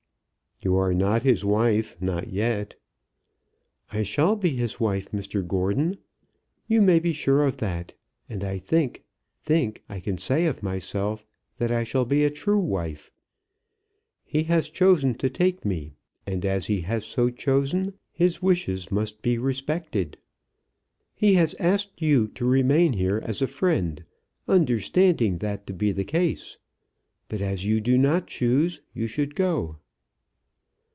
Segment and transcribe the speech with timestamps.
[0.63, 2.75] "You are not his wife, not yet."
[3.91, 5.97] "I shall be his wife, Mr Gordon.
[6.67, 7.95] You may be sure of that.
[8.29, 9.03] And I think
[9.41, 11.25] think I can say of myself
[11.57, 13.11] that I shall be a true wife.
[14.23, 15.95] He has chosen to take me;
[16.27, 20.15] and as he has so chosen, his wishes must be respected.
[21.15, 24.05] He has asked you to remain here as a friend,
[24.47, 26.59] understanding that to be the case.
[27.29, 29.77] But as you do not choose, you should go."